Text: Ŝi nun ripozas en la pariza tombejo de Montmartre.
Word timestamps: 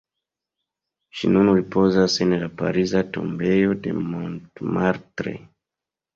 Ŝi 1.19 1.29
nun 1.33 1.51
ripozas 1.57 2.15
en 2.25 2.33
la 2.45 2.47
pariza 2.63 3.03
tombejo 3.19 3.77
de 3.85 3.95
Montmartre. 4.09 5.37